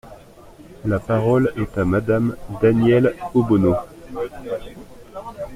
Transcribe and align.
La 0.83 0.97
parole 0.99 1.53
est 1.57 1.77
à 1.77 1.85
Madame 1.85 2.35
Danièle 2.59 3.13
Obono. 3.35 3.75